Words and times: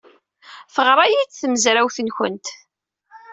Teɣra-iyi-d 0.73 1.31
tmezrawt-nwent. 1.33 2.45